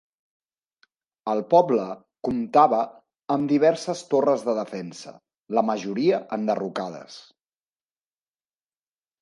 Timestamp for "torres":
4.15-4.47